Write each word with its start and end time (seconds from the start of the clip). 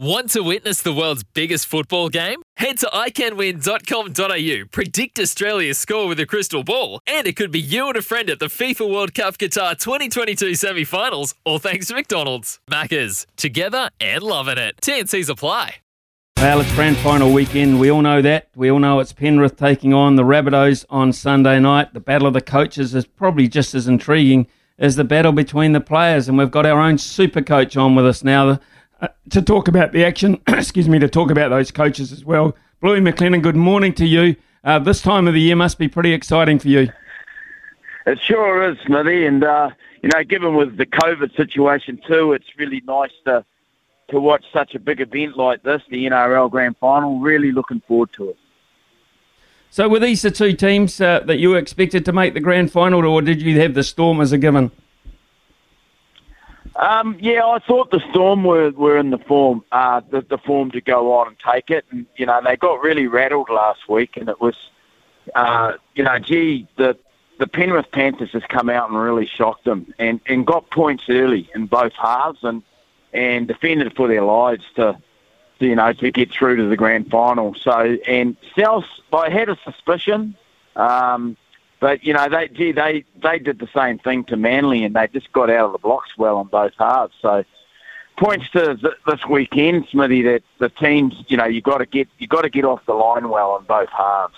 Want 0.00 0.30
to 0.30 0.40
witness 0.42 0.80
the 0.80 0.94
world's 0.94 1.24
biggest 1.24 1.66
football 1.66 2.08
game? 2.08 2.40
Head 2.56 2.78
to 2.78 2.86
iCanWin.com.au, 2.86 4.68
predict 4.70 5.18
Australia's 5.18 5.78
score 5.78 6.08
with 6.08 6.18
a 6.18 6.24
crystal 6.24 6.64
ball, 6.64 7.00
and 7.06 7.26
it 7.26 7.36
could 7.36 7.50
be 7.50 7.60
you 7.60 7.86
and 7.88 7.98
a 7.98 8.00
friend 8.00 8.30
at 8.30 8.38
the 8.38 8.46
FIFA 8.46 8.90
World 8.90 9.12
Cup 9.12 9.36
Qatar 9.36 9.78
2022 9.78 10.54
semi 10.54 10.84
finals, 10.84 11.34
all 11.44 11.58
thanks 11.58 11.88
to 11.88 11.94
McDonald's. 11.94 12.60
Maccas, 12.70 13.26
together 13.36 13.90
and 14.00 14.22
loving 14.22 14.56
it. 14.56 14.76
TNC's 14.80 15.28
apply. 15.28 15.74
Well, 16.38 16.62
it's 16.62 16.74
grand 16.74 16.96
final 16.96 17.30
weekend. 17.30 17.78
We 17.78 17.90
all 17.90 18.00
know 18.00 18.22
that. 18.22 18.48
We 18.56 18.70
all 18.70 18.78
know 18.78 19.00
it's 19.00 19.12
Penrith 19.12 19.58
taking 19.58 19.92
on 19.92 20.16
the 20.16 20.24
Rabbitohs 20.24 20.86
on 20.88 21.12
Sunday 21.12 21.60
night. 21.60 21.92
The 21.92 22.00
battle 22.00 22.26
of 22.26 22.32
the 22.32 22.40
coaches 22.40 22.94
is 22.94 23.04
probably 23.04 23.48
just 23.48 23.74
as 23.74 23.86
intriguing 23.86 24.46
as 24.78 24.96
the 24.96 25.04
battle 25.04 25.32
between 25.32 25.72
the 25.72 25.80
players. 25.82 26.26
And 26.26 26.38
we've 26.38 26.50
got 26.50 26.64
our 26.64 26.80
own 26.80 26.96
super 26.96 27.42
coach 27.42 27.76
on 27.76 27.94
with 27.94 28.06
us 28.06 28.24
now 28.24 28.60
uh, 29.00 29.08
to 29.30 29.42
talk 29.42 29.68
about 29.68 29.92
the 29.92 30.04
action. 30.04 30.40
excuse 30.48 30.88
me, 30.88 30.98
to 30.98 31.08
talk 31.08 31.30
about 31.30 31.48
those 31.48 31.70
coaches 31.70 32.12
as 32.12 32.24
well. 32.24 32.56
Bluey 32.80 33.00
McLennan, 33.00 33.42
good 33.42 33.56
morning 33.56 33.92
to 33.94 34.06
you. 34.06 34.36
Uh, 34.64 34.78
this 34.78 35.00
time 35.00 35.26
of 35.26 35.34
the 35.34 35.40
year 35.40 35.56
must 35.56 35.78
be 35.78 35.88
pretty 35.88 36.12
exciting 36.12 36.58
for 36.58 36.68
you. 36.68 36.90
It 38.06 38.18
sure 38.20 38.70
is, 38.70 38.78
Smithy. 38.86 39.26
And, 39.26 39.44
uh, 39.44 39.70
you 40.02 40.10
know, 40.12 40.22
given 40.24 40.54
with 40.54 40.76
the 40.76 40.86
COVID 40.86 41.36
situation 41.36 42.00
too, 42.06 42.32
it's 42.32 42.58
really 42.58 42.82
nice 42.86 43.12
to 43.26 43.44
to 44.08 44.18
watch 44.18 44.44
such 44.52 44.74
a 44.74 44.78
big 44.80 45.00
event 45.00 45.36
like 45.36 45.62
this, 45.62 45.80
the 45.88 46.04
NRL 46.06 46.50
Grand 46.50 46.76
Final. 46.78 47.20
Really 47.20 47.52
looking 47.52 47.80
forward 47.86 48.10
to 48.14 48.30
it. 48.30 48.36
So, 49.70 49.88
were 49.88 50.00
these 50.00 50.22
the 50.22 50.32
two 50.32 50.52
teams 50.52 51.00
uh, 51.00 51.20
that 51.20 51.38
you 51.38 51.50
were 51.50 51.58
expected 51.58 52.04
to 52.06 52.12
make 52.12 52.34
the 52.34 52.40
grand 52.40 52.72
final, 52.72 53.06
or 53.06 53.22
did 53.22 53.40
you 53.40 53.60
have 53.60 53.74
the 53.74 53.84
Storm 53.84 54.20
as 54.20 54.32
a 54.32 54.38
given? 54.38 54.72
Um, 56.80 57.18
yeah, 57.20 57.44
I 57.44 57.58
thought 57.58 57.90
the 57.90 58.00
Storm 58.10 58.42
were, 58.42 58.70
were 58.70 58.96
in 58.96 59.10
the 59.10 59.18
form, 59.18 59.62
uh, 59.70 60.00
the, 60.10 60.22
the 60.22 60.38
form 60.38 60.70
to 60.70 60.80
go 60.80 61.12
on 61.12 61.28
and 61.28 61.36
take 61.38 61.68
it. 61.68 61.84
And, 61.90 62.06
you 62.16 62.24
know, 62.24 62.40
they 62.42 62.56
got 62.56 62.80
really 62.80 63.06
rattled 63.06 63.50
last 63.50 63.86
week, 63.86 64.16
and 64.16 64.30
it 64.30 64.40
was, 64.40 64.56
uh, 65.34 65.74
you 65.94 66.02
know, 66.02 66.18
gee, 66.18 66.66
the 66.76 66.96
the 67.38 67.46
Penrith 67.46 67.90
Panthers 67.90 68.30
has 68.32 68.42
come 68.48 68.68
out 68.68 68.90
and 68.90 68.98
really 68.98 69.26
shocked 69.26 69.64
them 69.64 69.94
and, 69.98 70.20
and 70.26 70.46
got 70.46 70.70
points 70.70 71.04
early 71.08 71.48
in 71.54 71.66
both 71.66 71.94
halves 71.94 72.40
and, 72.42 72.62
and 73.14 73.48
defended 73.48 73.96
for 73.96 74.08
their 74.08 74.22
lives 74.22 74.62
to, 74.76 74.98
to, 75.58 75.66
you 75.66 75.74
know, 75.74 75.90
to 75.94 76.10
get 76.10 76.30
through 76.30 76.56
to 76.56 76.66
the 76.68 76.76
grand 76.76 77.10
final. 77.10 77.54
So, 77.54 77.96
and 78.06 78.36
South, 78.58 78.84
I 79.12 79.30
had 79.30 79.48
a 79.48 79.56
suspicion, 79.64 80.34
um, 80.76 81.38
but 81.80 82.04
you 82.04 82.12
know, 82.12 82.28
they 82.28 82.48
gee, 82.48 82.72
they 82.72 83.04
they 83.22 83.38
did 83.38 83.58
the 83.58 83.68
same 83.74 83.98
thing 83.98 84.24
to 84.24 84.36
Manly, 84.36 84.84
and 84.84 84.94
they 84.94 85.08
just 85.08 85.32
got 85.32 85.50
out 85.50 85.66
of 85.66 85.72
the 85.72 85.78
blocks 85.78 86.16
well 86.16 86.36
on 86.36 86.46
both 86.46 86.72
halves. 86.78 87.14
So, 87.22 87.42
points 88.18 88.48
to 88.50 88.76
th- 88.76 88.94
this 89.06 89.24
weekend, 89.26 89.88
Smithy, 89.90 90.22
that 90.22 90.42
the 90.58 90.68
teams, 90.68 91.14
you 91.28 91.38
know, 91.38 91.46
you 91.46 91.62
got 91.62 91.78
to 91.78 91.86
get 91.86 92.08
you 92.18 92.26
got 92.26 92.42
to 92.42 92.50
get 92.50 92.66
off 92.66 92.84
the 92.84 92.92
line 92.92 93.30
well 93.30 93.52
on 93.52 93.64
both 93.64 93.88
halves. 93.88 94.34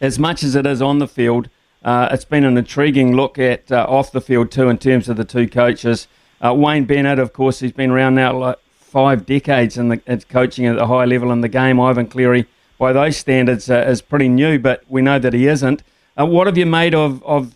As 0.00 0.18
much 0.18 0.44
as 0.44 0.54
it 0.54 0.66
is 0.66 0.80
on 0.80 1.00
the 1.00 1.08
field, 1.08 1.48
uh, 1.82 2.08
it's 2.12 2.24
been 2.24 2.44
an 2.44 2.56
intriguing 2.56 3.16
look 3.16 3.38
at 3.38 3.72
uh, 3.72 3.86
off 3.88 4.12
the 4.12 4.20
field 4.20 4.52
too 4.52 4.68
in 4.68 4.78
terms 4.78 5.08
of 5.08 5.16
the 5.16 5.24
two 5.24 5.48
coaches. 5.48 6.06
Uh, 6.40 6.54
Wayne 6.54 6.84
Bennett, 6.84 7.18
of 7.18 7.32
course, 7.32 7.58
he's 7.58 7.72
been 7.72 7.90
around 7.90 8.14
now 8.14 8.36
like 8.36 8.58
five 8.70 9.26
decades 9.26 9.76
in 9.76 9.88
the 9.88 10.00
at 10.06 10.28
coaching 10.28 10.66
at 10.66 10.76
the 10.76 10.86
high 10.86 11.04
level 11.04 11.32
in 11.32 11.40
the 11.40 11.48
game. 11.48 11.80
Ivan 11.80 12.06
Cleary, 12.06 12.46
by 12.78 12.92
those 12.92 13.16
standards, 13.16 13.70
uh, 13.70 13.84
is 13.86 14.02
pretty 14.02 14.28
new, 14.28 14.58
but 14.58 14.82
we 14.88 15.02
know 15.02 15.18
that 15.18 15.32
he 15.32 15.46
isn't. 15.46 15.82
Uh, 16.18 16.26
what 16.26 16.46
have 16.46 16.56
you 16.58 16.66
made 16.66 16.94
of, 16.94 17.22
of 17.24 17.54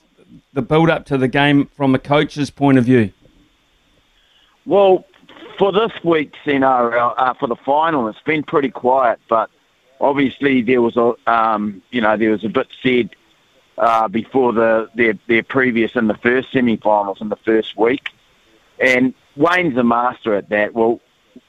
the 0.53 0.63
build 0.63 0.91
up 0.91 1.07
to 1.07 1.19
the 1.19 1.29
game 1.29 1.67
from 1.77 1.95
a 1.95 1.99
coach's 1.99 2.51
point 2.51 2.79
of 2.79 2.85
view? 2.85 3.13
Well, 4.67 5.05
for 5.59 5.73
this 5.73 5.93
week's 6.05 6.39
NRL, 6.45 7.15
uh, 7.17 7.35
for 7.35 7.47
the 7.47 7.57
final, 7.57 8.09
it's 8.09 8.21
been 8.21 8.43
pretty 8.43 8.71
quiet, 8.71 9.21
but 9.29 9.51
obviously 10.01 10.63
there 10.63 10.83
was 10.83 10.97
a, 10.97 11.15
um, 11.31 11.83
you 11.91 12.01
know, 12.01 12.17
there 12.17 12.31
was 12.31 12.45
a 12.45 12.49
bit 12.49 12.69
said 12.83 13.11
uh, 13.77 14.09
before 14.09 14.53
the 14.53 14.89
their, 14.95 15.15
their 15.27 15.43
previous 15.43 15.95
in 15.95 16.07
the 16.07 16.17
first 16.17 16.53
semi-finals 16.53 17.21
in 17.21 17.29
the 17.29 17.37
first 17.37 17.77
week, 17.77 18.11
and 18.79 19.15
Wayne's 19.37 19.77
a 19.77 19.85
master 19.85 20.35
at 20.35 20.49
that. 20.51 20.75
Well, 20.75 21.01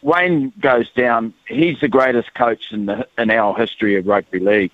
Wayne 0.01 0.53
goes 0.59 0.89
down. 0.91 1.33
He's 1.47 1.79
the 1.79 1.87
greatest 1.87 2.33
coach 2.33 2.71
in 2.71 2.85
the 2.85 3.07
in 3.17 3.29
our 3.31 3.55
history 3.55 3.95
of 3.95 4.07
rugby 4.07 4.39
league, 4.39 4.73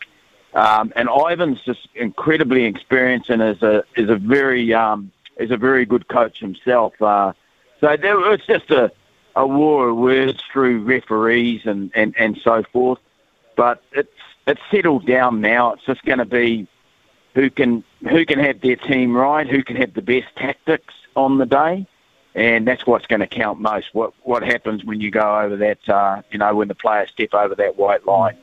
um, 0.54 0.94
and 0.96 1.10
Ivan's 1.10 1.62
just 1.62 1.88
incredibly 1.96 2.66
experienced 2.66 3.30
and 3.30 3.42
is 3.42 3.62
a 3.62 3.84
is 3.96 4.10
a 4.10 4.16
very 4.16 4.74
um, 4.74 5.12
is 5.38 5.52
a 5.52 5.58
very 5.58 5.86
good 5.86 6.08
coach 6.08 6.40
himself. 6.40 7.00
Uh, 7.02 7.34
so 7.80 7.98
there 7.98 8.18
was 8.18 8.40
just 8.48 8.72
a 8.72 8.92
a 9.36 9.46
war 9.46 9.90
of 9.90 9.98
words 9.98 10.42
through 10.52 10.82
referees 10.84 11.62
and, 11.66 11.92
and, 11.94 12.16
and 12.18 12.38
so 12.44 12.64
forth. 12.72 13.00
But 13.56 13.84
it's 13.92 14.10
it's 14.48 14.62
settled 14.72 15.06
down 15.06 15.42
now. 15.42 15.74
It's 15.74 15.86
just 15.86 16.04
going 16.04 16.20
to 16.20 16.26
be 16.26 16.68
who 17.34 17.50
can 17.50 17.84
who 18.10 18.26
can 18.26 18.40
have 18.40 18.62
their 18.62 18.76
team 18.76 19.16
right, 19.16 19.48
who 19.48 19.64
can 19.64 19.76
have 19.78 19.94
the 19.94 20.02
best 20.02 20.28
tactics 20.36 20.94
on 21.16 21.38
the 21.38 21.46
day, 21.46 21.88
and 22.36 22.68
that's 22.68 22.86
what's 22.86 23.06
going 23.08 23.22
to 23.22 23.28
count 23.28 23.60
most. 23.60 23.88
What 23.94 24.14
what 24.24 24.44
happens 24.44 24.84
when 24.84 25.00
you 25.00 25.10
go 25.10 25.40
over 25.40 25.56
that, 25.56 25.90
uh, 25.90 26.22
you 26.32 26.38
know, 26.38 26.54
when 26.54 26.68
the 26.68 26.76
players 26.76 27.10
step 27.10 27.34
over 27.34 27.56
that 27.56 27.78
white 27.78 28.06
line. 28.06 28.38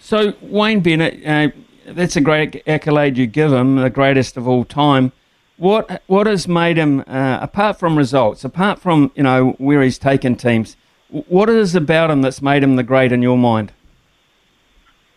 So 0.00 0.34
Wayne 0.42 0.80
Bennett, 0.80 1.24
uh, 1.24 1.48
that's 1.86 2.16
a 2.16 2.20
great 2.20 2.62
accolade 2.66 3.16
you 3.16 3.26
give 3.26 3.52
him, 3.52 3.76
the 3.76 3.88
greatest 3.88 4.36
of 4.36 4.48
all 4.48 4.64
time. 4.64 5.12
What 5.56 6.02
what 6.08 6.26
has 6.26 6.48
made 6.48 6.76
him, 6.76 7.00
uh, 7.06 7.38
apart 7.40 7.78
from 7.78 7.96
results, 7.96 8.44
apart 8.44 8.80
from 8.80 9.12
you 9.14 9.22
know 9.22 9.54
where 9.58 9.80
he's 9.80 9.98
taken 9.98 10.34
teams, 10.34 10.76
what 11.08 11.48
is 11.48 11.76
about 11.76 12.10
him 12.10 12.22
that's 12.22 12.42
made 12.42 12.64
him 12.64 12.74
the 12.74 12.82
great 12.82 13.12
in 13.12 13.22
your 13.22 13.38
mind? 13.38 13.72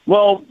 Well, 0.05 0.45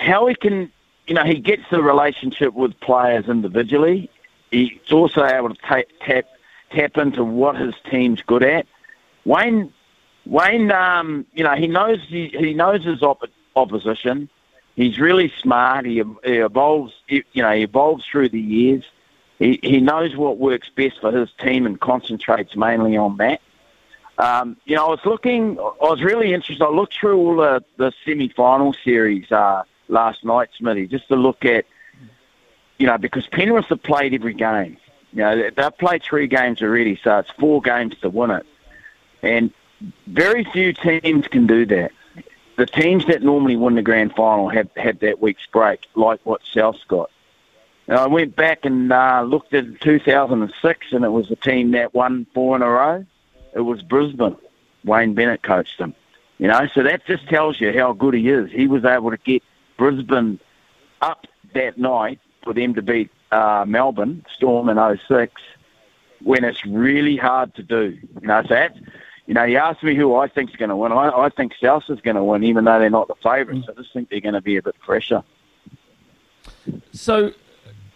how 0.00 0.26
he 0.26 0.34
can, 0.34 0.70
you 1.06 1.14
know, 1.14 1.24
he 1.24 1.36
gets 1.36 1.62
the 1.70 1.82
relationship 1.82 2.52
with 2.52 2.78
players 2.80 3.26
individually. 3.26 4.10
He's 4.50 4.92
also 4.92 5.24
able 5.24 5.50
to 5.50 5.60
ta- 5.60 5.82
tap 6.00 6.26
tap 6.70 6.98
into 6.98 7.24
what 7.24 7.56
his 7.56 7.74
team's 7.90 8.22
good 8.22 8.42
at. 8.42 8.66
Wayne, 9.24 9.72
Wayne, 10.26 10.70
um, 10.70 11.26
you 11.34 11.44
know, 11.44 11.54
he 11.54 11.66
knows 11.66 12.00
he, 12.06 12.28
he 12.28 12.54
knows 12.54 12.84
his 12.84 13.02
op- 13.02 13.30
opposition. 13.56 14.28
He's 14.76 14.98
really 14.98 15.32
smart. 15.40 15.86
He, 15.86 16.02
he 16.24 16.32
evolves, 16.32 16.94
you 17.08 17.24
know, 17.36 17.52
he 17.52 17.62
evolves 17.62 18.04
through 18.06 18.28
the 18.28 18.40
years. 18.40 18.84
He 19.38 19.58
he 19.62 19.80
knows 19.80 20.16
what 20.16 20.38
works 20.38 20.68
best 20.74 21.00
for 21.00 21.12
his 21.12 21.30
team 21.40 21.66
and 21.66 21.80
concentrates 21.80 22.56
mainly 22.56 22.96
on 22.96 23.16
that. 23.18 23.40
Um, 24.18 24.56
you 24.64 24.74
know, 24.74 24.86
I 24.86 24.90
was 24.90 25.04
looking, 25.04 25.58
I 25.60 25.86
was 25.86 26.02
really 26.02 26.34
interested. 26.34 26.64
I 26.64 26.70
looked 26.70 26.94
through 26.98 27.16
all 27.18 27.36
the, 27.36 27.64
the 27.76 27.92
semi-final 28.04 28.74
series 28.84 29.30
uh, 29.30 29.62
last 29.86 30.24
night, 30.24 30.48
Smithy, 30.58 30.88
just 30.88 31.06
to 31.08 31.14
look 31.14 31.44
at, 31.44 31.66
you 32.78 32.86
know, 32.86 32.98
because 32.98 33.26
Penrith 33.26 33.66
have 33.66 33.82
played 33.82 34.14
every 34.14 34.34
game. 34.34 34.76
You 35.12 35.22
know, 35.22 35.50
they've 35.50 35.78
played 35.78 36.02
three 36.02 36.26
games 36.26 36.62
already, 36.62 36.98
so 37.02 37.18
it's 37.18 37.30
four 37.30 37.60
games 37.60 37.96
to 38.02 38.10
win 38.10 38.30
it. 38.30 38.46
And 39.22 39.52
very 40.06 40.44
few 40.44 40.72
teams 40.72 41.26
can 41.28 41.46
do 41.46 41.66
that. 41.66 41.92
The 42.56 42.66
teams 42.66 43.06
that 43.06 43.22
normally 43.22 43.56
win 43.56 43.74
the 43.76 43.82
grand 43.82 44.14
final 44.14 44.48
have 44.48 44.68
had 44.76 45.00
that 45.00 45.20
week's 45.20 45.46
break, 45.46 45.86
like 45.94 46.20
what 46.24 46.42
South's 46.44 46.82
got. 46.84 47.10
Now, 47.86 48.04
I 48.04 48.06
went 48.06 48.36
back 48.36 48.64
and 48.64 48.92
uh, 48.92 49.24
looked 49.26 49.54
at 49.54 49.80
2006, 49.80 50.86
and 50.92 51.04
it 51.04 51.08
was 51.08 51.30
a 51.30 51.36
team 51.36 51.70
that 51.70 51.94
won 51.94 52.26
four 52.34 52.56
in 52.56 52.62
a 52.62 52.68
row. 52.68 53.06
It 53.54 53.60
was 53.60 53.82
Brisbane. 53.82 54.36
Wayne 54.84 55.14
Bennett 55.14 55.42
coached 55.42 55.78
them. 55.78 55.94
You 56.38 56.48
know, 56.48 56.68
so 56.72 56.82
that 56.82 57.06
just 57.06 57.28
tells 57.28 57.60
you 57.60 57.72
how 57.72 57.92
good 57.92 58.14
he 58.14 58.28
is. 58.28 58.50
He 58.50 58.66
was 58.66 58.84
able 58.84 59.10
to 59.10 59.16
get 59.16 59.42
Brisbane 59.76 60.38
up 61.00 61.26
that 61.54 61.78
night 61.78 62.20
for 62.48 62.54
them 62.54 62.72
to 62.72 62.80
beat 62.80 63.10
uh, 63.30 63.66
Melbourne 63.68 64.24
Storm 64.34 64.70
in 64.70 64.98
06 65.06 65.34
when 66.22 66.44
it's 66.44 66.64
really 66.64 67.14
hard 67.14 67.54
to 67.56 67.62
do. 67.62 67.98
You 68.22 68.26
know, 68.26 68.42
so 68.42 68.48
that's, 68.48 68.78
you 69.26 69.34
know, 69.34 69.44
you 69.44 69.58
asked 69.58 69.82
me 69.82 69.94
who 69.94 70.16
I 70.16 70.28
think's 70.28 70.56
going 70.56 70.70
to 70.70 70.76
win. 70.76 70.90
I, 70.90 71.10
I 71.10 71.28
think 71.28 71.52
South 71.60 71.84
is 71.90 72.00
going 72.00 72.16
to 72.16 72.24
win, 72.24 72.44
even 72.44 72.64
though 72.64 72.78
they're 72.78 72.88
not 72.88 73.06
the 73.06 73.16
favourites. 73.16 73.66
Mm. 73.66 73.70
I 73.70 73.82
just 73.82 73.92
think 73.92 74.08
they're 74.08 74.22
going 74.22 74.32
to 74.32 74.40
be 74.40 74.56
a 74.56 74.62
bit 74.62 74.76
fresher. 74.82 75.22
So, 76.92 77.34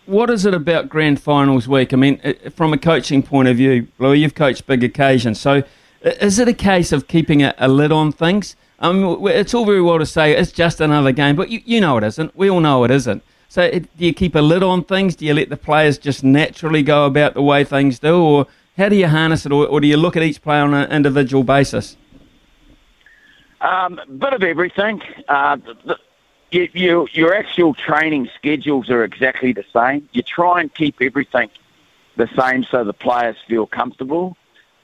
what 0.05 0.29
is 0.29 0.45
it 0.45 0.53
about 0.53 0.91
grand 0.91 1.19
finals 1.19 1.67
week? 1.67 1.95
I 1.95 1.97
mean, 1.97 2.21
from 2.51 2.75
a 2.75 2.79
coaching 2.79 3.23
point 3.23 3.49
of 3.49 3.57
view, 3.57 3.89
Bluey, 3.97 4.19
you've 4.19 4.35
coached 4.35 4.67
big 4.67 4.85
occasions. 4.85 5.41
So, 5.41 5.63
is 6.03 6.39
it 6.39 6.47
a 6.47 6.53
case 6.53 6.93
of 6.93 7.09
keeping 7.09 7.43
a, 7.43 7.55
a 7.57 7.69
lid 7.69 7.91
on 7.91 8.13
things? 8.13 8.55
I 8.79 8.93
mean, 8.93 9.27
it's 9.29 9.55
all 9.55 9.65
very 9.65 9.81
well 9.81 9.99
to 9.99 10.05
say 10.05 10.37
it's 10.37 10.53
just 10.53 10.79
another 10.79 11.13
game, 11.13 11.37
but 11.37 11.49
you, 11.49 11.63
you 11.65 11.81
know 11.81 11.97
it 11.97 12.05
isn't. 12.05 12.37
We 12.37 12.51
all 12.51 12.61
know 12.61 12.85
it 12.85 12.91
isn't. 12.91 13.23
So, 13.53 13.61
it, 13.61 13.95
do 13.99 14.07
you 14.07 14.15
keep 14.15 14.35
a 14.35 14.39
lid 14.39 14.63
on 14.63 14.83
things? 14.83 15.15
Do 15.15 15.27
you 15.27 15.35
let 15.35 15.51
the 15.51 15.59
players 15.59 15.99
just 15.99 16.25
naturally 16.25 16.83
go 16.83 17.05
about 17.05 17.35
the 17.35 17.43
way 17.43 17.65
things 17.65 17.99
do, 17.99 18.19
or 18.19 18.47
how 18.79 18.89
do 18.89 18.97
you 18.97 19.07
harness 19.07 19.45
it, 19.45 19.53
or, 19.53 19.67
or 19.67 19.79
do 19.79 19.87
you 19.87 19.99
look 19.99 20.17
at 20.17 20.23
each 20.23 20.41
player 20.41 20.63
on 20.63 20.73
an 20.73 20.91
individual 20.91 21.45
basis? 21.45 21.99
Um, 23.61 24.01
bit 24.17 24.33
of 24.33 24.43
everything. 24.43 25.03
Uh, 25.29 25.57
the, 25.85 25.99
you, 26.51 26.71
you, 26.73 27.09
your 27.13 27.35
actual 27.35 27.75
training 27.75 28.31
schedules 28.39 28.89
are 28.89 29.05
exactly 29.05 29.53
the 29.53 29.67
same. 29.71 30.09
You 30.13 30.23
try 30.23 30.63
and 30.63 30.73
keep 30.73 31.03
everything 31.03 31.51
the 32.17 32.31
same 32.35 32.65
so 32.65 32.85
the 32.85 32.95
players 32.95 33.37
feel 33.47 33.67
comfortable, 33.67 34.35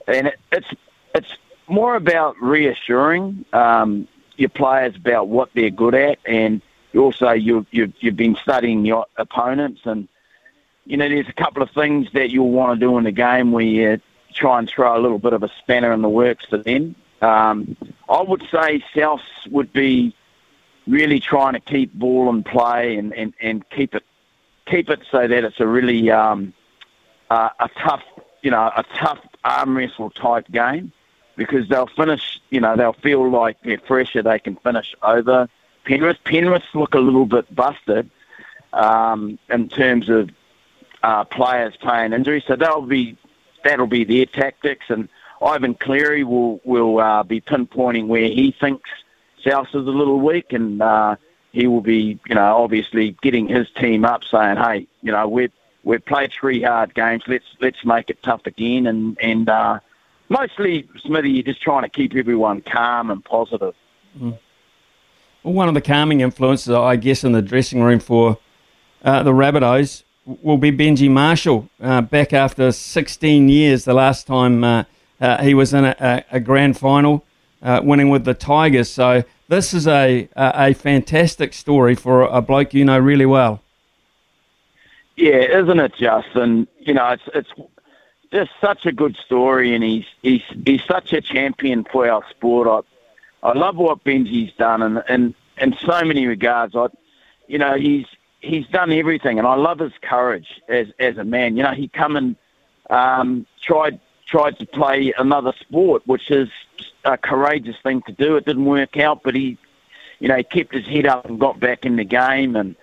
and 0.06 0.26
it, 0.26 0.38
it's 0.52 0.68
it's 1.14 1.38
more 1.68 1.96
about 1.96 2.36
reassuring 2.38 3.46
um, 3.54 4.06
your 4.36 4.50
players 4.50 4.94
about 4.94 5.28
what 5.28 5.48
they're 5.54 5.70
good 5.70 5.94
at, 5.94 6.18
and 6.26 6.60
also 6.96 7.30
you, 7.32 7.66
you 7.70 7.92
you've 8.00 8.16
been 8.16 8.36
studying 8.36 8.84
your 8.84 9.06
opponents 9.16 9.82
and 9.84 10.08
you 10.88 10.96
know, 10.96 11.06
there's 11.06 11.28
a 11.28 11.34
couple 11.34 11.62
of 11.62 11.70
things 11.70 12.08
that 12.14 12.30
you'll 12.30 12.50
want 12.50 12.80
to 12.80 12.86
do 12.86 12.96
in 12.96 13.04
the 13.04 13.12
game 13.12 13.52
where 13.52 13.64
you 13.64 14.00
try 14.32 14.58
and 14.58 14.68
throw 14.68 14.96
a 14.96 15.00
little 15.00 15.18
bit 15.18 15.34
of 15.34 15.42
a 15.42 15.50
spanner 15.58 15.92
in 15.92 16.00
the 16.00 16.08
works 16.08 16.46
for 16.46 16.56
them. 16.56 16.96
Um, 17.20 17.76
I 18.08 18.22
would 18.22 18.42
say 18.50 18.82
South 18.96 19.20
would 19.50 19.70
be 19.72 20.16
really 20.86 21.20
trying 21.20 21.52
to 21.52 21.60
keep 21.60 21.92
ball 21.92 22.30
and 22.30 22.44
play 22.44 22.96
and, 22.96 23.12
and, 23.12 23.34
and 23.40 23.68
keep 23.68 23.94
it 23.94 24.02
keep 24.66 24.88
it 24.90 25.00
so 25.10 25.26
that 25.26 25.44
it's 25.44 25.60
a 25.60 25.66
really 25.66 26.10
um, 26.10 26.54
uh, 27.30 27.50
a 27.60 27.68
tough 27.80 28.02
you 28.42 28.50
know 28.50 28.70
a 28.74 28.84
tough 28.96 29.18
arm 29.44 29.76
wrestle 29.76 30.10
type 30.10 30.46
game 30.50 30.92
because 31.36 31.68
they'll 31.68 31.86
finish 31.88 32.40
you 32.50 32.60
know 32.60 32.76
they'll 32.76 32.92
feel 32.94 33.30
like 33.30 33.56
they're 33.62 33.80
fresher 33.86 34.22
they 34.22 34.38
can 34.38 34.56
finish 34.56 34.94
over 35.02 35.48
Penrith. 35.88 36.18
Penrith 36.24 36.64
look 36.74 36.94
a 36.94 36.98
little 36.98 37.24
bit 37.24 37.52
busted 37.54 38.10
um, 38.74 39.38
in 39.48 39.70
terms 39.70 40.10
of 40.10 40.28
uh, 41.02 41.24
players 41.24 41.74
playing 41.80 42.12
injuries. 42.12 42.44
So 42.46 42.56
that'll 42.56 42.82
be 42.82 43.16
that'll 43.64 43.86
be 43.86 44.04
their 44.04 44.26
tactics, 44.26 44.86
and 44.90 45.08
Ivan 45.40 45.74
Cleary 45.74 46.24
will 46.24 46.60
will 46.64 47.00
uh, 47.00 47.22
be 47.22 47.40
pinpointing 47.40 48.06
where 48.06 48.28
he 48.28 48.54
thinks 48.60 48.90
South 49.42 49.68
is 49.68 49.86
a 49.86 49.90
little 50.00 50.20
weak, 50.20 50.52
and 50.52 50.82
uh, 50.82 51.16
he 51.52 51.66
will 51.66 51.80
be 51.80 52.20
you 52.28 52.34
know 52.34 52.62
obviously 52.62 53.16
getting 53.22 53.48
his 53.48 53.70
team 53.70 54.04
up, 54.04 54.24
saying, 54.24 54.58
hey, 54.58 54.86
you 55.00 55.10
know 55.10 55.26
we've 55.26 55.52
we've 55.84 56.04
played 56.04 56.32
three 56.32 56.62
hard 56.62 56.94
games. 56.94 57.22
Let's 57.26 57.46
let's 57.62 57.82
make 57.82 58.10
it 58.10 58.22
tough 58.22 58.42
again, 58.44 58.86
and 58.86 59.16
and 59.22 59.48
uh, 59.48 59.80
mostly 60.28 60.86
Smithy, 61.02 61.30
you're 61.30 61.44
just 61.44 61.62
trying 61.62 61.84
to 61.84 61.88
keep 61.88 62.14
everyone 62.14 62.60
calm 62.60 63.10
and 63.10 63.24
positive. 63.24 63.74
Mm. 64.18 64.38
One 65.48 65.68
of 65.68 65.74
the 65.74 65.80
calming 65.80 66.20
influences, 66.20 66.74
I 66.74 66.96
guess, 66.96 67.24
in 67.24 67.32
the 67.32 67.42
dressing 67.42 67.82
room 67.82 68.00
for 68.00 68.38
uh, 69.02 69.22
the 69.22 69.32
Rabbitohs 69.32 70.02
will 70.42 70.58
be 70.58 70.70
Benji 70.70 71.10
Marshall 71.10 71.68
uh, 71.80 72.02
back 72.02 72.32
after 72.32 72.70
16 72.70 73.48
years. 73.48 73.84
The 73.84 73.94
last 73.94 74.26
time 74.26 74.62
uh, 74.62 74.84
uh, 75.20 75.42
he 75.42 75.54
was 75.54 75.72
in 75.72 75.84
a, 75.84 76.24
a 76.30 76.38
grand 76.38 76.76
final, 76.76 77.24
uh, 77.62 77.80
winning 77.82 78.10
with 78.10 78.24
the 78.24 78.34
Tigers. 78.34 78.90
So 78.90 79.24
this 79.48 79.72
is 79.72 79.88
a, 79.88 80.28
a, 80.36 80.52
a 80.70 80.74
fantastic 80.74 81.54
story 81.54 81.94
for 81.94 82.22
a 82.22 82.42
bloke 82.42 82.74
you 82.74 82.84
know 82.84 82.98
really 82.98 83.26
well. 83.26 83.62
Yeah, 85.16 85.60
isn't 85.60 85.80
it, 85.80 85.94
Justin? 85.96 86.68
You 86.78 86.94
know, 86.94 87.08
it's 87.08 87.22
it's 87.34 87.50
just 88.30 88.50
such 88.60 88.86
a 88.86 88.92
good 88.92 89.16
story, 89.16 89.74
and 89.74 89.82
he's 89.82 90.04
he's 90.22 90.42
he's 90.64 90.84
such 90.84 91.12
a 91.12 91.20
champion 91.20 91.84
for 91.84 92.08
our 92.08 92.22
sport. 92.30 92.68
I 92.68 92.86
I 93.42 93.52
love 93.52 93.76
what 93.76 94.04
Benji's 94.04 94.52
done, 94.54 94.82
and 94.82 95.02
and 95.08 95.34
in 95.60 95.76
so 95.84 96.04
many 96.04 96.26
regards, 96.26 96.74
I 96.74 96.88
you 97.46 97.58
know 97.58 97.76
he's 97.76 98.06
he's 98.40 98.66
done 98.68 98.92
everything, 98.92 99.38
and 99.38 99.46
I 99.46 99.54
love 99.54 99.78
his 99.78 99.92
courage 100.02 100.60
as 100.68 100.88
as 100.98 101.18
a 101.18 101.24
man. 101.24 101.56
You 101.56 101.62
know, 101.62 101.72
he 101.72 101.88
come 101.88 102.16
and 102.16 102.36
um, 102.90 103.46
tried 103.62 104.00
tried 104.26 104.58
to 104.58 104.66
play 104.66 105.12
another 105.16 105.52
sport, 105.60 106.02
which 106.06 106.30
is 106.30 106.48
a 107.04 107.16
courageous 107.16 107.76
thing 107.82 108.02
to 108.02 108.12
do. 108.12 108.36
It 108.36 108.44
didn't 108.44 108.66
work 108.66 108.96
out, 108.98 109.22
but 109.22 109.34
he, 109.34 109.56
you 110.20 110.28
know, 110.28 110.36
he 110.36 110.44
kept 110.44 110.74
his 110.74 110.86
head 110.86 111.06
up 111.06 111.24
and 111.24 111.40
got 111.40 111.58
back 111.58 111.84
in 111.84 111.96
the 111.96 112.04
game, 112.04 112.56
and 112.56 112.76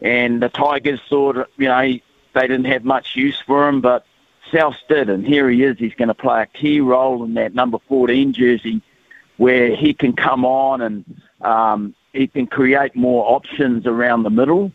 and 0.00 0.42
the 0.42 0.48
Tigers 0.48 1.00
thought, 1.08 1.48
you 1.56 1.68
know, 1.68 1.80
they 1.80 2.40
didn't 2.42 2.64
have 2.64 2.84
much 2.84 3.14
use 3.14 3.40
for 3.40 3.68
him, 3.68 3.80
but 3.80 4.04
South 4.52 4.76
did, 4.88 5.08
and 5.08 5.26
here 5.26 5.48
he 5.48 5.62
is. 5.62 5.78
He's 5.78 5.94
going 5.94 6.08
to 6.08 6.14
play 6.14 6.42
a 6.42 6.46
key 6.46 6.80
role 6.80 7.24
in 7.24 7.34
that 7.34 7.54
number 7.54 7.78
14 7.88 8.32
jersey, 8.32 8.82
where 9.36 9.74
he 9.74 9.94
can 9.94 10.12
come 10.12 10.44
on 10.44 10.80
and 10.80 11.22
um, 11.40 11.94
he 12.12 12.26
can 12.26 12.46
create 12.46 12.94
more 12.94 13.24
options 13.30 13.86
around 13.86 14.22
the 14.22 14.30
middle 14.30 14.72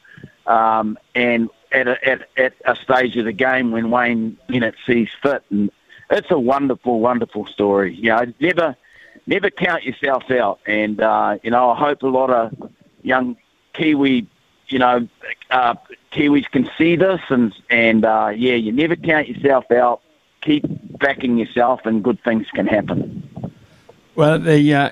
um, 0.48 0.98
and 1.16 1.50
at 1.72 1.88
a, 1.88 2.08
at, 2.08 2.30
at 2.38 2.54
a 2.66 2.76
stage 2.76 3.18
of 3.18 3.26
the 3.26 3.34
game 3.34 3.72
when 3.72 3.92
Wayne 3.92 4.38
Bennett 4.48 4.76
sees 4.86 5.10
fit. 5.22 5.44
And 5.50 5.72
it's 6.10 6.32
a 6.32 6.40
wonderful, 6.40 7.00
wonderful 7.00 7.46
story. 7.48 7.94
You 7.96 8.10
know, 8.10 8.34
never, 8.40 8.76
never 9.26 9.50
count 9.50 9.84
yourself 9.84 10.30
out. 10.32 10.60
And, 10.66 11.02
uh, 11.02 11.38
you 11.44 11.52
know, 11.52 11.72
I 11.72 11.78
hope 11.78 12.04
a 12.04 12.08
lot 12.08 12.30
of 12.30 12.72
young 13.04 13.38
Kiwi, 13.74 14.28
you 14.70 14.80
know, 14.80 15.08
uh, 15.52 15.76
Kiwis 16.12 16.50
can 16.50 16.70
see 16.78 16.96
this 16.96 17.22
and, 17.30 17.54
and 17.70 18.06
uh, 18.06 18.32
yeah, 18.36 18.56
you 18.56 18.72
never 18.72 18.96
count 18.96 19.28
yourself 19.28 19.70
out. 19.72 20.02
Keep 20.42 20.66
backing 21.00 21.38
yourself 21.38 21.82
and 21.86 22.04
good 22.04 22.24
things 22.24 22.48
can 22.54 22.68
happen. 22.68 23.27
Well, 24.18 24.40
the 24.40 24.74
uh, 24.74 24.90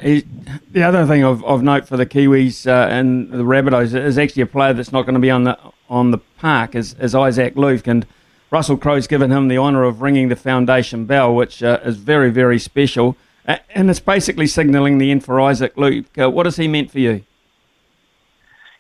the 0.71 0.83
other 0.83 1.07
thing 1.07 1.23
of, 1.23 1.43
of 1.45 1.63
note 1.63 1.87
for 1.87 1.97
the 1.97 2.05
Kiwis 2.05 2.67
uh, 2.67 2.87
and 2.91 3.31
the 3.31 3.43
Rabbitohs 3.43 3.99
is 3.99 4.19
actually 4.19 4.43
a 4.43 4.45
player 4.45 4.71
that's 4.71 4.91
not 4.91 5.01
going 5.01 5.15
to 5.15 5.19
be 5.19 5.31
on 5.31 5.45
the 5.45 5.57
on 5.89 6.11
the 6.11 6.19
park 6.19 6.75
is, 6.75 6.93
is 6.99 7.15
Isaac 7.15 7.55
Luke, 7.55 7.87
and 7.87 8.05
Russell 8.51 8.77
Crowe's 8.77 9.07
given 9.07 9.31
him 9.31 9.47
the 9.47 9.57
honour 9.57 9.81
of 9.81 10.03
ringing 10.03 10.29
the 10.29 10.35
foundation 10.35 11.05
bell, 11.05 11.33
which 11.33 11.63
uh, 11.63 11.79
is 11.83 11.97
very 11.97 12.29
very 12.29 12.59
special, 12.59 13.17
and 13.47 13.89
it's 13.89 13.99
basically 13.99 14.45
signalling 14.45 14.99
the 14.99 15.09
end 15.09 15.25
for 15.25 15.41
Isaac 15.41 15.75
Luke. 15.75 16.15
Uh, 16.15 16.29
what 16.29 16.45
has 16.45 16.57
he 16.57 16.67
meant 16.67 16.91
for 16.91 16.99
you? 16.99 17.23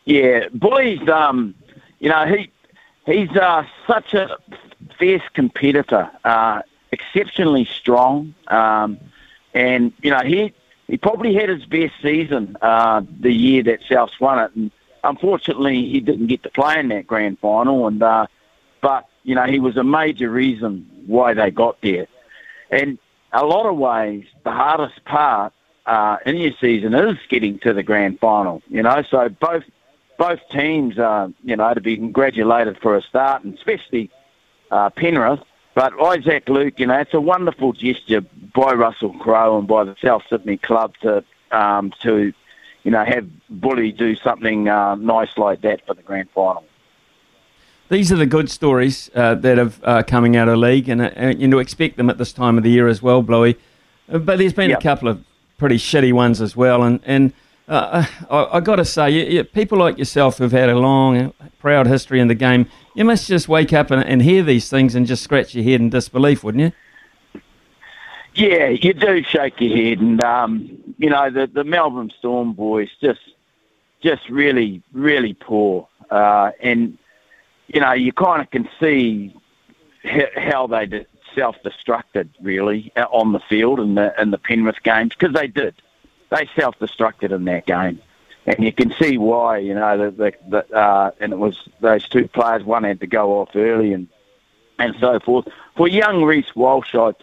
Yeah, 0.03 0.49
boys, 0.53 0.99
um, 1.09 1.55
you 1.99 2.09
know 2.09 2.23
he 2.27 2.51
he's 3.07 3.35
uh, 3.35 3.63
such 3.87 4.13
a 4.13 4.37
fierce 4.99 5.27
competitor, 5.33 6.07
uh, 6.23 6.61
exceptionally 6.91 7.65
strong. 7.65 8.35
Um, 8.45 8.99
and, 9.55 9.91
you 10.03 10.11
know, 10.11 10.21
he 10.23 10.53
he 10.87 10.97
probably 10.97 11.33
had 11.33 11.49
his 11.49 11.65
best 11.65 11.93
season 12.01 12.55
uh, 12.61 13.01
the 13.19 13.31
year 13.31 13.63
that 13.63 13.79
Souths 13.89 14.19
won 14.19 14.37
it. 14.45 14.51
And 14.55 14.71
unfortunately, 15.03 15.89
he 15.89 15.99
didn't 15.99 16.27
get 16.27 16.43
to 16.43 16.49
play 16.49 16.79
in 16.79 16.89
that 16.89 17.07
grand 17.07 17.39
final. 17.39 17.87
And 17.87 18.03
uh, 18.03 18.27
But, 18.81 19.07
you 19.23 19.33
know, 19.33 19.45
he 19.45 19.59
was 19.59 19.77
a 19.77 19.83
major 19.83 20.29
reason 20.29 20.87
why 21.07 21.33
they 21.33 21.49
got 21.49 21.81
there. 21.81 22.05
And 22.69 22.99
a 23.33 23.43
lot 23.43 23.65
of 23.65 23.75
ways, 23.77 24.25
the 24.43 24.51
hardest 24.51 25.03
part 25.05 25.53
uh, 25.87 26.17
in 26.25 26.37
your 26.37 26.53
season 26.61 26.93
is 26.93 27.17
getting 27.29 27.57
to 27.59 27.73
the 27.73 27.81
grand 27.81 28.19
final. 28.19 28.61
You 28.67 28.83
know, 28.83 29.03
so 29.09 29.29
both 29.29 29.63
both 30.17 30.39
teams, 30.51 30.99
uh, 30.99 31.29
you 31.43 31.55
know, 31.55 31.73
to 31.73 31.81
be 31.81 31.97
congratulated 31.97 32.77
for 32.79 32.95
a 32.95 33.01
start, 33.01 33.43
and 33.43 33.55
especially 33.55 34.11
uh, 34.69 34.89
Penrith. 34.91 35.41
But 35.75 36.01
Isaac 36.01 36.47
Luke, 36.47 36.79
you 36.79 36.87
know, 36.87 36.97
it's 36.97 37.13
a 37.13 37.19
wonderful 37.21 37.73
gesture 37.73 38.21
by 38.55 38.73
Russell 38.73 39.13
Crowe 39.19 39.59
and 39.59 39.67
by 39.67 39.83
the 39.83 39.95
South 40.01 40.23
Sydney 40.29 40.57
Club 40.57 40.93
to 41.01 41.23
um, 41.51 41.93
to 42.01 42.33
you 42.83 42.91
know 42.91 43.03
have 43.03 43.27
Bully 43.49 43.91
do 43.91 44.15
something 44.15 44.69
uh, 44.69 44.95
nice 44.95 45.37
like 45.37 45.61
that 45.61 45.85
for 45.85 45.93
the 45.93 46.01
grand 46.01 46.29
final. 46.31 46.63
These 47.89 48.11
are 48.11 48.15
the 48.15 48.25
good 48.25 48.49
stories 48.49 49.11
uh, 49.13 49.35
that 49.35 49.57
have 49.57 49.79
uh, 49.83 50.03
coming 50.03 50.37
out 50.37 50.47
of 50.47 50.53
the 50.53 50.57
league, 50.57 50.87
and, 50.87 51.01
uh, 51.01 51.11
and 51.13 51.41
you 51.41 51.47
know 51.47 51.59
expect 51.59 51.97
them 51.97 52.09
at 52.09 52.17
this 52.17 52.31
time 52.31 52.57
of 52.57 52.63
the 52.63 52.71
year 52.71 52.87
as 52.87 53.01
well, 53.01 53.21
Bluey. 53.21 53.57
Uh, 54.09 54.17
but 54.19 54.39
there's 54.39 54.53
been 54.53 54.69
yep. 54.69 54.79
a 54.79 54.81
couple 54.81 55.09
of 55.09 55.23
pretty 55.57 55.75
shitty 55.75 56.13
ones 56.13 56.39
as 56.39 56.55
well, 56.55 56.83
and 56.83 57.01
and 57.03 57.33
uh, 57.67 58.05
I, 58.29 58.57
I 58.57 58.59
got 58.61 58.77
to 58.77 58.85
say, 58.85 59.09
you, 59.09 59.37
you, 59.37 59.43
people 59.43 59.77
like 59.77 59.97
yourself 59.97 60.37
who've 60.37 60.51
had 60.51 60.69
a 60.69 60.77
long, 60.77 61.33
proud 61.59 61.87
history 61.87 62.19
in 62.19 62.27
the 62.27 62.35
game, 62.35 62.69
you 62.95 63.05
must 63.05 63.27
just 63.27 63.47
wake 63.47 63.73
up 63.73 63.91
and, 63.91 64.03
and 64.03 64.21
hear 64.21 64.41
these 64.41 64.69
things 64.69 64.95
and 64.95 65.05
just 65.05 65.23
scratch 65.23 65.53
your 65.53 65.63
head 65.63 65.81
in 65.81 65.89
disbelief, 65.89 66.43
wouldn't 66.43 66.63
you? 66.63 67.41
Yeah, 68.33 68.67
you 68.67 68.93
do 68.93 69.23
shake 69.23 69.61
your 69.61 69.75
head, 69.75 69.99
and 69.99 70.21
um, 70.23 70.77
you 70.97 71.09
know 71.09 71.29
the 71.29 71.47
the 71.47 71.63
Melbourne 71.63 72.11
Storm 72.17 72.53
boys 72.53 72.89
just 72.99 73.21
just 74.01 74.27
really 74.29 74.81
really 74.91 75.33
poor, 75.33 75.87
uh, 76.09 76.51
and 76.59 76.97
you 77.67 77.79
know 77.79 77.93
you 77.93 78.11
kind 78.11 78.41
of 78.41 78.49
can 78.51 78.67
see 78.79 79.33
how 80.35 80.67
they 80.67 81.05
self-destructed 81.33 82.29
really 82.41 82.91
uh, 82.95 83.05
on 83.11 83.31
the 83.31 83.39
field 83.39 83.79
in 83.79 83.95
the 83.95 84.13
in 84.21 84.31
the 84.31 84.37
Penrith 84.37 84.83
games 84.83 85.13
because 85.17 85.33
they 85.33 85.47
did. 85.47 85.75
They 86.29 86.49
self-destructed 86.57 87.31
in 87.31 87.45
that 87.45 87.65
game, 87.65 88.01
and 88.45 88.63
you 88.63 88.71
can 88.71 88.93
see 88.99 89.17
why. 89.17 89.57
You 89.57 89.75
know, 89.75 90.11
the, 90.11 90.33
the, 90.47 90.75
uh, 90.75 91.11
and 91.19 91.33
it 91.33 91.37
was 91.37 91.57
those 91.79 92.07
two 92.07 92.27
players. 92.27 92.63
One 92.63 92.83
had 92.83 92.99
to 93.01 93.07
go 93.07 93.39
off 93.39 93.49
early, 93.55 93.93
and 93.93 94.07
and 94.79 94.95
so 94.99 95.19
forth. 95.19 95.47
For 95.75 95.87
young 95.87 96.23
Reece 96.23 96.55
Walsh, 96.55 96.95
I, 96.95 97.13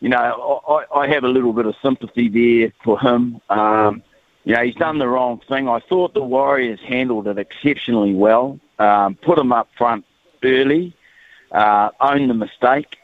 you 0.00 0.08
know, 0.08 0.62
I, 0.68 1.00
I 1.00 1.08
have 1.08 1.24
a 1.24 1.28
little 1.28 1.52
bit 1.52 1.66
of 1.66 1.74
sympathy 1.82 2.28
there 2.28 2.72
for 2.82 2.98
him. 2.98 3.40
Um, 3.48 4.02
you 4.44 4.54
know, 4.54 4.62
he's 4.62 4.74
done 4.74 4.98
the 4.98 5.08
wrong 5.08 5.40
thing. 5.48 5.68
I 5.68 5.80
thought 5.80 6.12
the 6.12 6.22
Warriors 6.22 6.80
handled 6.80 7.26
it 7.26 7.38
exceptionally 7.38 8.14
well. 8.14 8.60
Um, 8.78 9.14
put 9.14 9.38
him 9.38 9.52
up 9.52 9.68
front 9.78 10.04
early, 10.42 10.94
uh, 11.50 11.90
own 12.00 12.28
the 12.28 12.34
mistake, 12.34 12.98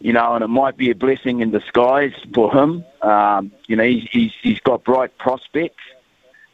you 0.00 0.12
know, 0.12 0.34
and 0.34 0.42
it 0.42 0.48
might 0.48 0.76
be 0.76 0.90
a 0.90 0.94
blessing 0.94 1.40
in 1.40 1.50
disguise 1.50 2.14
for 2.32 2.50
him. 2.52 2.84
Um, 3.02 3.52
you 3.66 3.76
know, 3.76 3.84
he's, 3.84 4.08
he's, 4.10 4.32
he's 4.40 4.60
got 4.60 4.84
bright 4.84 5.18
prospects, 5.18 5.82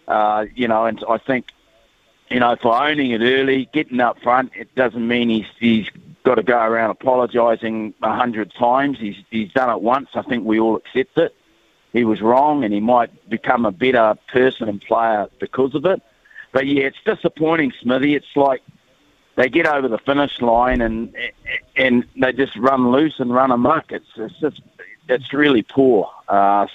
uh, 0.08 0.46
you 0.54 0.68
know, 0.68 0.86
and 0.86 1.02
I 1.08 1.18
think, 1.18 1.46
you 2.30 2.40
know, 2.40 2.56
for 2.60 2.74
owning 2.74 3.10
it 3.10 3.20
early, 3.20 3.68
getting 3.72 4.00
up 4.00 4.20
front, 4.22 4.52
it 4.54 4.74
doesn't 4.74 5.06
mean 5.06 5.28
he's, 5.28 5.46
he's 5.58 5.88
got 6.24 6.36
to 6.36 6.42
go 6.42 6.58
around 6.58 6.90
apologising 6.90 7.94
a 8.02 8.14
hundred 8.14 8.52
times. 8.54 8.98
He's, 8.98 9.16
he's 9.30 9.52
done 9.52 9.70
it 9.70 9.80
once. 9.82 10.08
I 10.14 10.22
think 10.22 10.44
we 10.44 10.58
all 10.58 10.76
accept 10.76 11.18
it. 11.18 11.34
He 11.92 12.04
was 12.04 12.20
wrong, 12.20 12.64
and 12.64 12.74
he 12.74 12.80
might 12.80 13.28
become 13.28 13.64
a 13.64 13.70
better 13.70 14.18
person 14.32 14.68
and 14.68 14.80
player 14.80 15.28
because 15.38 15.74
of 15.74 15.84
it. 15.86 16.02
But 16.52 16.66
yeah, 16.66 16.84
it's 16.84 16.98
disappointing, 17.04 17.72
Smithy. 17.80 18.14
It's 18.14 18.34
like 18.34 18.62
they 19.36 19.48
get 19.48 19.66
over 19.66 19.88
the 19.88 19.98
finish 19.98 20.40
line 20.40 20.80
and 20.80 21.14
and 21.76 22.04
they 22.16 22.32
just 22.32 22.56
run 22.56 22.90
loose 22.90 23.18
and 23.18 23.32
run 23.32 23.50
amok. 23.50 23.90
It's 23.90 24.06
it's 24.16 24.38
just 24.40 24.60
it's 25.08 25.32
really 25.32 25.62
poor. 25.62 26.10
Uh, 26.28 26.66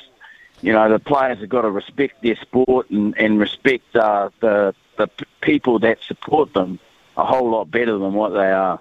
you 0.61 0.73
know, 0.73 0.89
the 0.89 0.99
players 0.99 1.39
have 1.39 1.49
got 1.49 1.61
to 1.61 1.71
respect 1.71 2.21
their 2.21 2.35
sport 2.35 2.89
and 2.89 3.17
and 3.17 3.39
respect 3.39 3.95
uh, 3.95 4.29
the 4.39 4.73
the 4.97 5.09
people 5.41 5.79
that 5.79 6.01
support 6.01 6.53
them 6.53 6.79
a 7.17 7.25
whole 7.25 7.49
lot 7.49 7.71
better 7.71 7.97
than 7.97 8.13
what 8.13 8.29
they 8.29 8.51
are. 8.51 8.79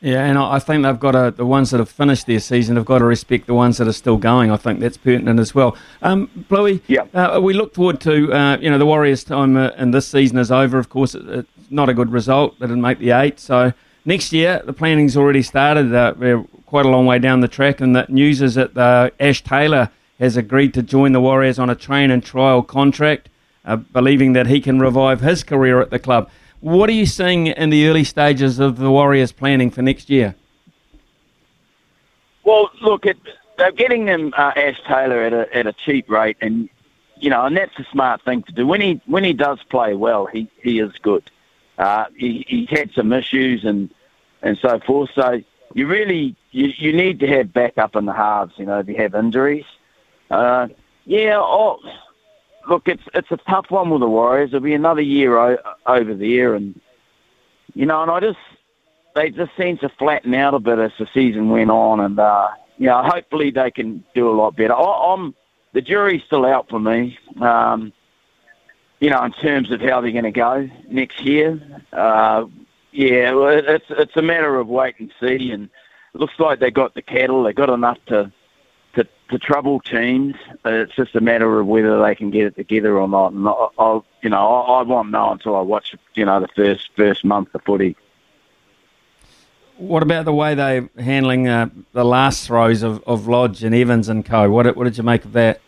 Yeah, 0.00 0.24
and 0.24 0.36
I 0.36 0.58
think 0.58 0.82
they've 0.82 0.98
got 0.98 1.12
to, 1.12 1.30
the 1.30 1.46
ones 1.46 1.70
that 1.70 1.78
have 1.78 1.88
finished 1.88 2.26
their 2.26 2.40
season 2.40 2.74
have 2.74 2.84
got 2.84 2.98
to 2.98 3.04
respect 3.04 3.46
the 3.46 3.54
ones 3.54 3.78
that 3.78 3.86
are 3.86 3.92
still 3.92 4.16
going. 4.16 4.50
I 4.50 4.56
think 4.56 4.80
that's 4.80 4.96
pertinent 4.96 5.38
as 5.38 5.54
well. 5.54 5.76
Um, 6.02 6.28
Bluey, 6.48 6.82
yeah. 6.88 7.06
Uh, 7.14 7.40
we 7.40 7.54
look 7.54 7.72
forward 7.72 8.00
to, 8.00 8.32
uh, 8.32 8.56
you 8.60 8.68
know, 8.68 8.78
the 8.78 8.86
Warriors' 8.86 9.22
time 9.22 9.56
uh, 9.56 9.70
in 9.78 9.92
this 9.92 10.08
season 10.08 10.38
is 10.38 10.50
over. 10.50 10.76
Of 10.78 10.88
course, 10.88 11.14
it, 11.14 11.22
it's 11.28 11.70
not 11.70 11.88
a 11.88 11.94
good 11.94 12.10
result. 12.10 12.58
They 12.58 12.66
didn't 12.66 12.82
make 12.82 12.98
the 12.98 13.12
eight. 13.12 13.38
So 13.38 13.72
next 14.04 14.32
year, 14.32 14.60
the 14.64 14.72
planning's 14.72 15.16
already 15.16 15.42
started. 15.42 15.94
Uh, 15.94 16.14
we're 16.18 16.42
quite 16.66 16.84
a 16.84 16.88
long 16.88 17.06
way 17.06 17.20
down 17.20 17.40
the 17.40 17.46
track, 17.46 17.80
and 17.80 17.94
the 17.94 18.04
news 18.08 18.42
is 18.42 18.56
that 18.56 18.76
uh, 18.76 19.10
Ash 19.20 19.44
Taylor 19.44 19.88
has 20.18 20.36
agreed 20.36 20.74
to 20.74 20.82
join 20.82 21.12
the 21.12 21.20
Warriors 21.20 21.58
on 21.58 21.70
a 21.70 21.74
train 21.74 22.10
and 22.10 22.24
trial 22.24 22.62
contract, 22.62 23.28
uh, 23.64 23.76
believing 23.76 24.32
that 24.34 24.46
he 24.46 24.60
can 24.60 24.78
revive 24.78 25.20
his 25.20 25.42
career 25.42 25.80
at 25.80 25.90
the 25.90 25.98
club. 25.98 26.30
What 26.60 26.88
are 26.88 26.92
you 26.92 27.06
seeing 27.06 27.48
in 27.48 27.70
the 27.70 27.88
early 27.88 28.04
stages 28.04 28.60
of 28.60 28.78
the 28.78 28.90
Warriors' 28.90 29.32
planning 29.32 29.70
for 29.70 29.82
next 29.82 30.08
year? 30.08 30.36
Well, 32.44 32.70
look, 32.80 33.04
it, 33.06 33.16
they're 33.58 33.72
getting 33.72 34.04
them 34.04 34.32
uh, 34.36 34.52
Ash 34.56 34.80
Taylor 34.86 35.22
at 35.22 35.32
a 35.32 35.56
at 35.56 35.66
a 35.66 35.72
cheap 35.72 36.08
rate, 36.08 36.36
and 36.40 36.68
you 37.16 37.30
know, 37.30 37.44
and 37.44 37.56
that's 37.56 37.76
a 37.78 37.86
smart 37.90 38.22
thing 38.22 38.42
to 38.44 38.52
do. 38.52 38.66
When 38.66 38.80
he 38.80 39.00
when 39.06 39.24
he 39.24 39.32
does 39.32 39.58
play 39.70 39.94
well, 39.94 40.26
he 40.26 40.48
he 40.62 40.78
is 40.78 40.92
good. 41.02 41.28
Uh, 41.78 42.04
he 42.16 42.68
had 42.70 42.92
some 42.92 43.12
issues 43.12 43.64
and 43.64 43.90
and 44.42 44.58
so 44.58 44.78
forth. 44.80 45.10
So 45.14 45.40
you 45.74 45.86
really 45.86 46.36
you 46.50 46.72
you 46.76 46.92
need 46.92 47.20
to 47.20 47.26
have 47.26 47.52
backup 47.52 47.96
in 47.96 48.06
the 48.06 48.12
halves. 48.12 48.54
You 48.56 48.66
know, 48.66 48.80
if 48.80 48.88
you 48.88 48.96
have 48.96 49.14
injuries. 49.14 49.64
Uh, 50.32 50.68
yeah, 51.04 51.36
oh, 51.36 51.78
look, 52.68 52.88
it's 52.88 53.02
it's 53.14 53.30
a 53.30 53.36
tough 53.48 53.66
one 53.70 53.90
with 53.90 54.00
the 54.00 54.08
Warriors. 54.08 54.48
It'll 54.48 54.60
be 54.60 54.74
another 54.74 55.02
year 55.02 55.36
o- 55.36 55.58
over 55.86 56.14
there, 56.14 56.54
and 56.54 56.80
you 57.74 57.86
know, 57.86 58.02
and 58.02 58.10
I 58.10 58.20
just 58.20 58.38
they 59.14 59.30
just 59.30 59.52
seem 59.56 59.76
to 59.78 59.90
flatten 59.90 60.34
out 60.34 60.54
a 60.54 60.58
bit 60.58 60.78
as 60.78 60.92
the 60.98 61.06
season 61.12 61.50
went 61.50 61.70
on, 61.70 62.00
and 62.00 62.18
uh, 62.18 62.48
you 62.78 62.86
know, 62.86 63.02
hopefully 63.02 63.50
they 63.50 63.70
can 63.70 64.02
do 64.14 64.30
a 64.30 64.32
lot 64.32 64.56
better. 64.56 64.74
I, 64.74 65.14
I'm 65.14 65.34
the 65.74 65.82
jury's 65.82 66.22
still 66.24 66.46
out 66.46 66.68
for 66.70 66.80
me. 66.80 67.18
Um, 67.40 67.92
you 69.00 69.10
know, 69.10 69.22
in 69.24 69.32
terms 69.32 69.70
of 69.70 69.80
how 69.80 70.00
they're 70.00 70.12
going 70.12 70.24
to 70.24 70.30
go 70.30 70.68
next 70.88 71.20
year. 71.22 71.60
Uh, 71.92 72.46
yeah, 72.92 73.32
well, 73.32 73.48
it's 73.48 73.86
it's 73.90 74.16
a 74.16 74.22
matter 74.22 74.56
of 74.56 74.68
wait 74.68 74.94
and 74.98 75.12
see, 75.20 75.50
and 75.50 75.68
looks 76.14 76.38
like 76.38 76.60
they 76.60 76.70
got 76.70 76.94
the 76.94 77.02
cattle. 77.02 77.42
They 77.42 77.52
got 77.52 77.68
enough 77.68 77.98
to 78.06 78.32
to, 78.94 79.06
to 79.30 79.38
trouble 79.38 79.80
teams. 79.80 80.34
It's 80.64 80.94
just 80.94 81.14
a 81.14 81.20
matter 81.20 81.60
of 81.60 81.66
whether 81.66 82.02
they 82.02 82.14
can 82.14 82.30
get 82.30 82.46
it 82.46 82.56
together 82.56 82.98
or 82.98 83.08
not. 83.08 83.32
And 83.32 83.48
I, 83.48 83.68
I'll, 83.78 84.04
you 84.22 84.30
know, 84.30 84.46
I, 84.46 84.80
I 84.80 84.82
won't 84.82 85.10
know 85.10 85.32
until 85.32 85.56
I 85.56 85.60
watch, 85.60 85.94
you 86.14 86.24
know, 86.24 86.40
the 86.40 86.48
first 86.48 86.90
first 86.96 87.24
month 87.24 87.54
of 87.54 87.62
footy. 87.62 87.96
What 89.78 90.02
about 90.02 90.26
the 90.26 90.34
way 90.34 90.54
they're 90.54 90.88
handling 90.98 91.48
uh, 91.48 91.70
the 91.92 92.04
last 92.04 92.46
throes 92.46 92.82
of, 92.82 93.02
of 93.06 93.26
Lodge 93.26 93.64
and 93.64 93.74
Evans 93.74 94.08
and 94.08 94.24
co? 94.24 94.50
What 94.50 94.76
what 94.76 94.84
did 94.84 94.96
you 94.96 95.02
make 95.02 95.24
of 95.24 95.32
that? 95.32 95.60